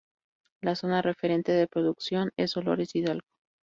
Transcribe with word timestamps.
La 0.63 0.73
zona 0.75 1.03
referente 1.03 1.51
de 1.51 1.67
producción 1.67 2.31
es 2.35 2.53
Dolores 2.55 2.95
Hidalgo. 2.95 3.27